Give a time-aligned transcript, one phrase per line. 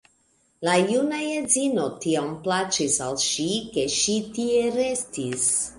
[0.67, 5.49] La juna edzino tiom plaĉis al ŝi, ke ŝi tie restis.